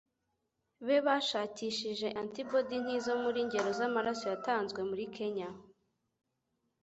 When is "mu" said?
3.21-3.29